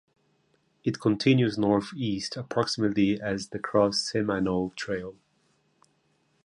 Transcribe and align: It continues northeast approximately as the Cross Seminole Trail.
It 0.83 0.99
continues 0.99 1.59
northeast 1.59 2.35
approximately 2.35 3.21
as 3.21 3.49
the 3.49 3.59
Cross 3.59 4.09
Seminole 4.11 4.71
Trail. 4.75 5.13